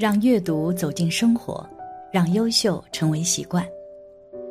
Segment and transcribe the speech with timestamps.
[0.00, 1.62] 让阅读走进生活，
[2.10, 3.62] 让优秀成为习惯。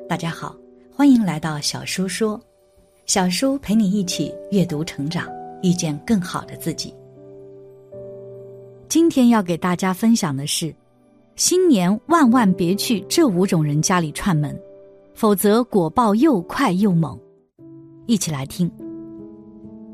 [0.08, 0.56] 大家好，
[0.96, 2.40] 欢迎来到小叔说，
[3.08, 5.28] 小叔陪你一起阅读成长，
[5.64, 6.94] 遇见更好的自己。
[8.88, 10.72] 今天要给大家分享的是，
[11.36, 14.56] 新年万万别去这五种人家里串门，
[15.16, 17.20] 否则果报又快又猛。
[18.06, 18.72] 一起来听。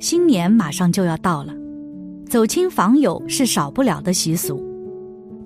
[0.01, 1.53] 新年马上就要到了，
[2.29, 4.61] 走亲访友是少不了的习俗。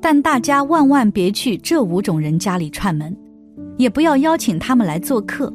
[0.02, 3.16] 但大家万万别去这五种人家里串门，
[3.77, 5.53] 也不要邀请他们来做客，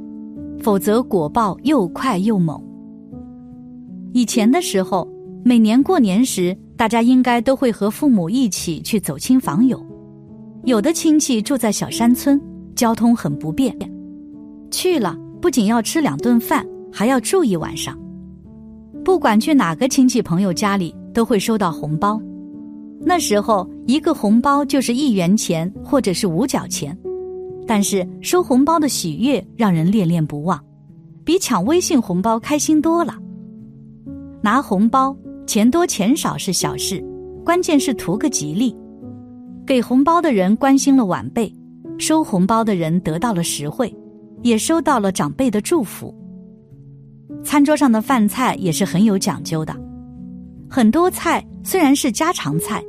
[0.61, 2.63] 否则果报又快又猛。
[4.13, 5.09] 以前的时候，
[5.45, 9.85] 每年过年时，大家应该都会和父母一起去走亲访友。
[10.65, 12.41] 有的亲戚住在小山村，
[12.75, 13.77] 交通很不便，
[14.71, 17.99] 去了不仅要吃两顿饭，还要住一晚上。
[19.05, 22.21] 不管去哪个亲戚朋友家里，都会收到红包。
[23.01, 26.97] 那时候，一个红包就是一元钱或者是五角钱，
[27.67, 30.59] 但是收红包的喜悦让人恋恋不忘，
[31.25, 33.15] 比抢微信红包开心多了。
[34.41, 37.05] 拿红包，钱多钱少是小事，
[37.45, 38.75] 关键是图个吉利。
[39.67, 41.51] 给红包的人关心了晚辈，
[41.99, 43.95] 收红包的人得到了实惠，
[44.43, 46.15] 也收到了长辈的祝福。
[47.43, 49.75] 餐桌上的饭菜也是很有讲究的，
[50.75, 52.83] 很多菜虽然是家常菜。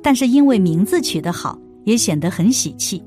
[0.00, 3.02] 但是因为名字取得好，也显得很喜气。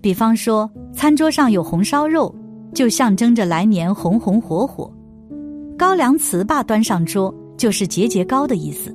[0.00, 2.34] 比方说，餐桌上有红烧肉，
[2.72, 4.88] 就象征着来年红红火火；
[5.76, 8.92] 高粱糍粑端上桌，就是节节高的意思。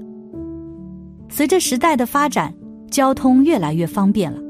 [1.29, 2.53] 随着时代的发展，
[2.89, 4.41] 交通越来越方便了，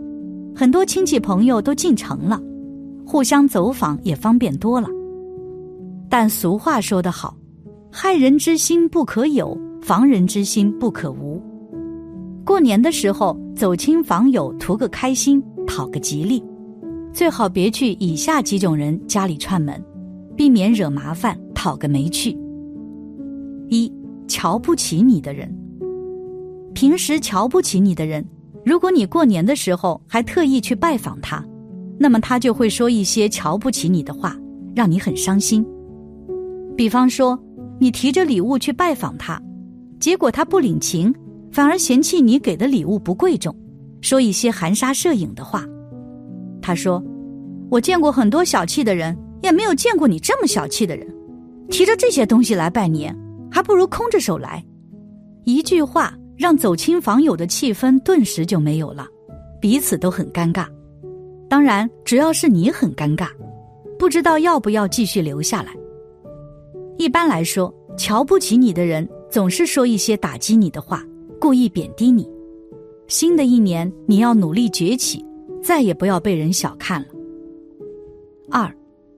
[0.56, 2.40] 很多亲戚朋友都进城了，
[3.06, 4.88] 互相走访也方便多了。
[6.08, 7.36] 但俗话说得好
[7.92, 11.42] ：“害人之心不可有，防人之心不可无。”
[12.46, 16.44] 过年的时候走亲访友，图个开心，讨个吉利，
[17.14, 19.80] 最好别去以下几种人家里串门，
[20.36, 22.36] 避免惹麻烦，讨个没趣。
[23.70, 23.92] 一
[24.28, 25.54] 瞧不起你的人，
[26.74, 28.26] 平时瞧不起你的人，
[28.66, 31.46] 如果你过年的时候还特意去拜访他，
[32.00, 34.36] 那么他就会说一些瞧不起你的话，
[34.76, 35.64] 让你很伤心。
[36.76, 37.38] 比方说，
[37.78, 39.40] 你提着礼物去拜访他，
[40.00, 41.14] 结果他不领情。
[41.52, 43.56] 反而嫌弃你给的礼物不贵重，
[44.02, 45.66] 说一些含沙射影的话。
[46.62, 47.04] 他说
[47.72, 51.08] ：“我见过很多小气的人，也没有见过你这么小气的人。
[51.70, 53.16] 提着这些东西来拜年，
[53.52, 54.64] 还不如空着手来。”
[55.44, 59.08] 一句话让走亲访友的气氛顿时就没有了，
[59.60, 60.68] 彼此都很尴尬。
[61.50, 63.28] 当然，主要是你很尴尬，
[63.98, 65.72] 不知道要不要继续留下来。
[67.00, 71.04] 一般来说，瞧不起你的人总是说一些打击你的话。
[71.42, 72.30] 故意贬低你，
[73.08, 75.26] 新的一年你要努力崛起，
[75.64, 77.08] 再也不要被人小看了。
[78.52, 78.70] 二，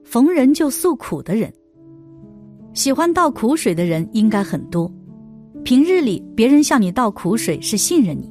[0.04, 1.52] 逢人就诉苦的人，
[2.74, 4.88] 喜欢倒苦水的人应该很多。
[5.64, 8.30] 平日里别人向你倒苦水是信任你，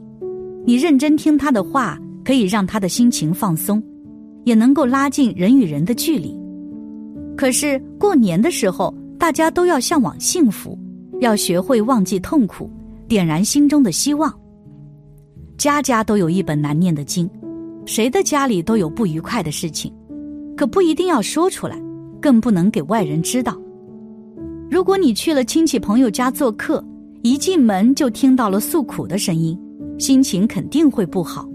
[0.65, 3.83] 你认真听他的话，可以让他的心情放松，
[4.45, 6.33] 也能够拉近人与人的距离。
[7.35, 10.79] 可是过年的时候，大家都要向往幸福，
[11.21, 12.69] 要学会忘记痛苦。
[13.07, 14.33] 点燃心中的希望。
[15.57, 17.29] 家家都有一本难念的经，
[17.85, 19.93] 谁的家里都有不愉快的事情，
[20.55, 21.77] 可不一定要说出来，
[22.21, 23.59] 更不能给外人知道。
[24.69, 26.81] 如果你去了亲戚朋友家做客，
[27.21, 29.59] 一进门就听到了诉苦的声音，
[29.99, 31.45] 心情肯定会不好。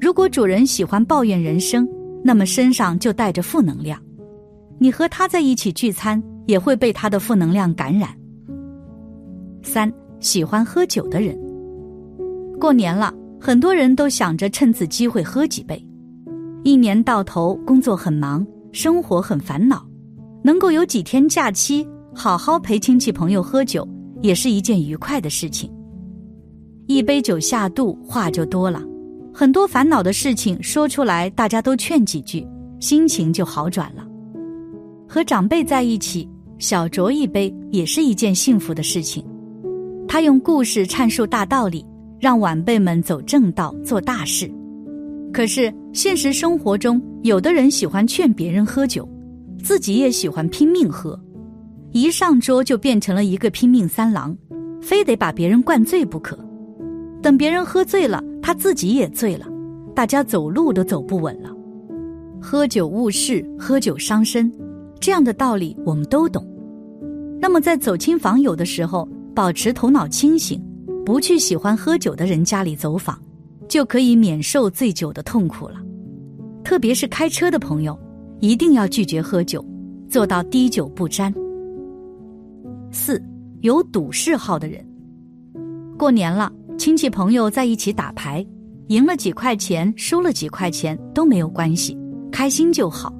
[0.00, 1.88] 如果主人喜欢抱怨人生，
[2.24, 3.96] 那么身上就带着负能量，
[4.80, 8.10] 你和他在一起聚餐，也会被他的负能量感染。
[9.64, 9.92] 三。
[10.20, 11.38] 喜欢喝酒的人，
[12.58, 15.86] 过年了，很多人都想着趁此机会喝几杯。
[16.62, 19.86] 一年到头工作很忙，生活很烦恼，
[20.42, 23.86] 能够有几天假期，好好陪亲戚朋友喝酒，
[24.22, 25.70] 也是一件愉快的事情。
[26.86, 28.82] 一杯酒下肚，话就多了，
[29.34, 32.48] 很多烦恼的事情说出来，大家都劝几句，
[32.80, 34.06] 心情就好转了。
[35.06, 36.26] 和长辈在一起，
[36.58, 39.22] 小酌一杯，也是一件幸福的事情。
[40.14, 41.84] 他用故事阐述大道理，
[42.20, 44.48] 让晚辈们走正道、做大事。
[45.32, 49.08] 可是现实生活中，有的人喜欢劝别人喝酒，
[49.60, 51.20] 自己也喜欢拼命喝，
[51.90, 54.32] 一上桌就变成了一个拼命三郎，
[54.80, 56.38] 非得把别人灌醉不可。
[57.20, 59.48] 等别人喝醉了，他自己也醉了，
[59.96, 61.50] 大家走路都走不稳了。
[62.40, 64.48] 喝酒误事，喝酒伤身，
[65.00, 66.46] 这样的道理我们都懂。
[67.40, 70.62] 那么在走亲访友的时候，保持头脑清醒，
[71.04, 73.20] 不去喜欢喝酒的人家里走访，
[73.68, 75.76] 就可以免受醉酒的痛苦了。
[76.62, 77.98] 特别是开车的朋友，
[78.40, 79.64] 一定要拒绝喝酒，
[80.08, 81.34] 做到滴酒不沾。
[82.92, 83.20] 四，
[83.60, 84.86] 有赌嗜好的人，
[85.98, 88.46] 过年了，亲戚朋友在一起打牌，
[88.86, 91.98] 赢了几块钱，输了几块钱都没有关系，
[92.30, 93.12] 开心就好。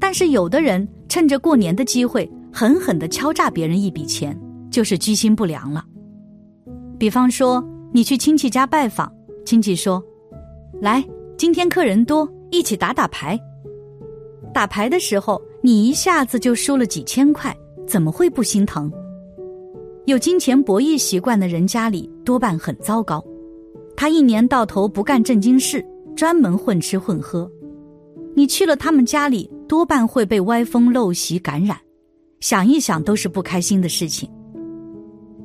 [0.00, 4.36] 但是有的人趁着过年的机会，狠狠的敲诈别人一笔钱，
[4.70, 5.84] 就是居心不良了。
[6.98, 7.62] 比方说，
[7.92, 9.12] 你去亲戚家拜访，
[9.44, 10.02] 亲戚说
[10.80, 11.04] ：“来，
[11.36, 13.38] 今天客人多，一起打打牌。”
[14.54, 17.56] 打牌的时候，你一下子就输了几千块，
[17.86, 18.92] 怎么会不心疼？
[20.06, 23.24] 有金钱博弈习惯的人家里多半很糟糕，
[23.96, 25.84] 他一年到头不干正经事，
[26.16, 27.50] 专门混吃混喝。
[28.34, 29.50] 你去了他们家里。
[29.70, 31.78] 多半会被歪风陋习感染，
[32.40, 34.28] 想一想都是不开心的事情。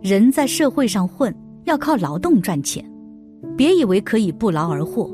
[0.06, 2.88] 人在社会上混，要靠劳动赚钱，
[3.58, 5.12] 别以为可以不劳而获。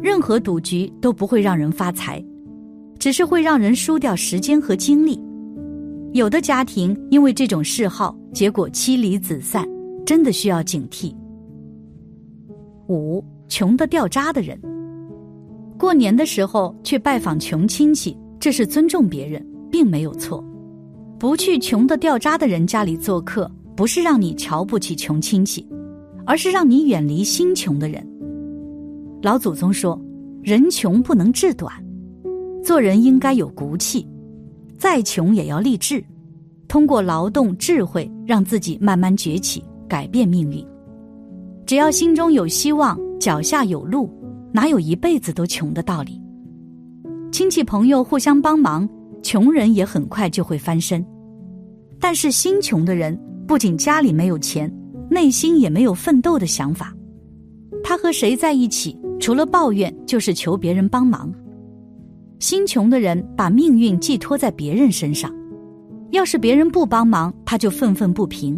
[0.00, 2.24] 任何赌局都不会让人发财，
[2.98, 5.22] 只是会让人输掉时间和精力。
[6.14, 9.68] 有的家庭因为这种嗜好，结果妻离子散，
[10.06, 11.14] 真的需要警惕。
[12.88, 14.58] 五，穷的掉渣的人。
[15.76, 20.42] 过年的时候去拜访穷亲戚，这是尊重别人，并没有错。
[21.18, 25.66] 不去穷的掉渣的人家里做客，不是让你瞧不起穷亲戚，
[26.26, 28.06] 而是让你远离心穷的人。
[29.22, 29.98] 老祖宗说
[30.44, 31.72] ：“人穷不能志短，
[32.62, 34.06] 做人应该有骨气，
[34.76, 36.04] 再穷也要励志，
[36.68, 40.62] 通过劳动智慧让自己慢慢崛起，改变命运。
[41.64, 44.10] 只要心中有希望，脚下有路。”
[44.52, 46.20] 哪有一辈子都穷的道理？
[47.32, 48.86] 亲戚朋友互相帮忙，
[49.22, 51.02] 穷人也很快就会翻身。
[51.98, 53.18] 但是心穷的人，
[53.50, 54.72] 不仅家里没有钱，
[55.10, 56.94] 内心也没有奋斗的想法。
[57.82, 61.28] 他和谁在一起，除了抱怨就是求别人帮忙。
[62.38, 65.34] 心穷的人把命运寄托在别人身上，
[66.12, 68.56] 要是别人不帮忙，他就愤愤不平。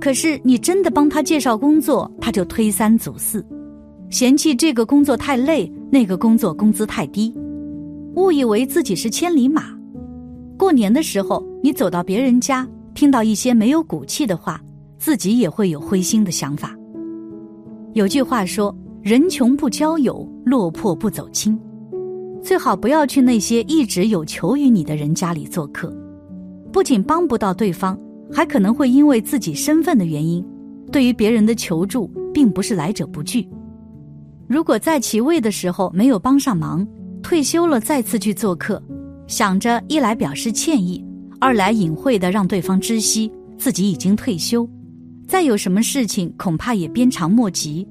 [0.00, 3.44] 可是你真的帮他介绍工作，他就推三阻四。
[4.08, 7.30] 嫌弃这个工作太累，那个工作工资太低，
[8.16, 9.64] 误以为自己是千里马。
[10.56, 14.60] 过年的时候，你走到别人家，听到一些没有骨气的话，
[14.98, 16.76] 自己也会有灰心的想法。
[17.94, 21.58] 有句话说：“人穷不交友，落魄不走亲。”
[22.42, 25.94] 最好不要去那些一直有求于你的人家里做客，
[26.72, 27.98] 不仅帮不到对方，
[28.32, 30.44] 还可能会因为自己身份的原因，
[30.90, 33.46] 对于别人的求助并不是来者不拒。
[34.46, 36.86] 如果在其位的时候没有帮上忙，
[37.22, 38.82] 退休了再次去做客，
[39.26, 41.04] 想着一来表示歉意，
[41.40, 44.68] 二来隐晦的让对方知悉自己已经退休，
[45.26, 47.88] 再有什么事情恐怕也鞭长莫及。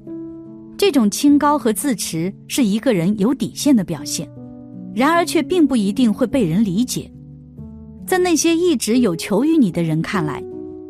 [0.76, 4.26] 这种清高和自持是一个人有底线的表现，
[4.94, 7.10] 然而却并不一定会被人理解。
[8.06, 10.42] 在那些一直有求于你的人看来，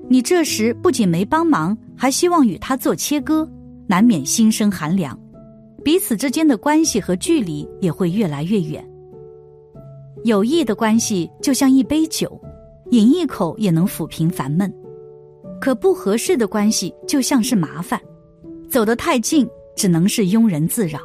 [0.09, 3.49] 你这时不仅没帮忙，还希望与他做切割，
[3.87, 5.19] 难免心生寒凉。
[5.83, 8.87] 彼此之间的关系和距离也会越来越远。
[10.25, 12.39] 友谊的关系就像一杯酒，
[12.91, 14.69] 饮一口也能抚平烦闷；
[15.61, 18.01] 可不合适的关系就像是麻烦，
[18.69, 20.99] 走得太近只能是庸人自扰。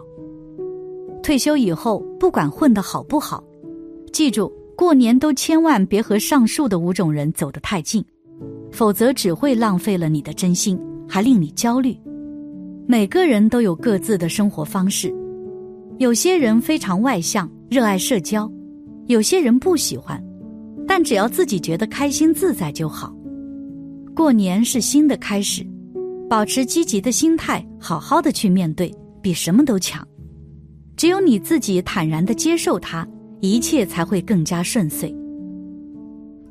[1.21, 3.43] 退休以后，不管混得好不好，
[4.11, 8.03] 记住过年都千万别和上述的五种人走得太近，
[8.71, 11.95] 否则只会浪费了你的真心，还令你焦虑。
[12.87, 15.13] 每个人都有各自的生活方式，
[15.97, 18.49] 有些人非常外向，热爱社交；
[19.07, 20.23] 有些人不喜欢，
[20.87, 23.13] 但只要自己觉得开心自在就好。
[24.15, 25.65] 过年是新的开始，
[26.29, 30.07] 保持积极的心态，好好的去面对，比什么都强。
[30.95, 33.05] 只有你自己坦然的接受它，
[33.41, 35.13] 一切才会更加顺遂。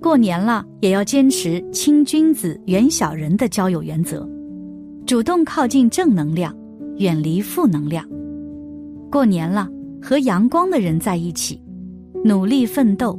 [0.01, 4.29] 过年了，也要坚持亲君子远小人的交友原则。
[5.07, 6.55] 主动靠近正能量，
[6.99, 8.07] 远离负能量。
[9.11, 9.67] 过年了，
[10.03, 11.59] 和阳光的人在一起，
[12.23, 13.19] 努力奋斗，